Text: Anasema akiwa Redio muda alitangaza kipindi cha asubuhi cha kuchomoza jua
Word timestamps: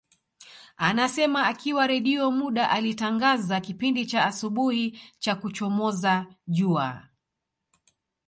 Anasema 0.77 1.47
akiwa 1.47 1.87
Redio 1.87 2.31
muda 2.31 2.69
alitangaza 2.69 3.61
kipindi 3.61 4.05
cha 4.05 4.25
asubuhi 4.25 4.99
cha 5.19 5.35
kuchomoza 5.35 6.25
jua 6.47 7.03